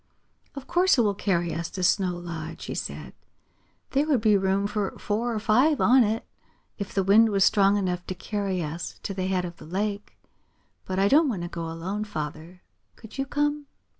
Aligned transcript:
"Of 0.55 0.65
course 0.65 0.97
it 0.97 1.01
will 1.01 1.13
carry 1.13 1.53
us 1.53 1.69
to 1.69 1.83
Snow 1.83 2.15
Lodge," 2.15 2.65
he 2.65 2.73
said. 2.73 3.13
"There 3.91 4.07
would 4.07 4.21
be 4.21 4.35
room 4.35 4.65
for 4.65 4.97
four 4.97 5.31
or 5.31 5.37
five 5.37 5.79
on 5.79 6.03
it, 6.03 6.25
if 6.79 6.91
the 6.91 7.03
wind 7.03 7.29
was 7.29 7.43
strong 7.43 7.77
enough 7.77 8.07
to 8.07 8.15
carry 8.15 8.63
us 8.63 8.99
to 9.03 9.13
the 9.13 9.27
head 9.27 9.45
of 9.45 9.57
the 9.57 9.65
lake. 9.67 10.17
But 10.85 10.97
I 10.97 11.07
don't 11.07 11.29
want 11.29 11.43
to 11.43 11.47
go 11.49 11.69
alone, 11.69 12.03
Father. 12.03 12.63
Could 12.95 13.19
you 13.19 13.27
come?" 13.27 13.67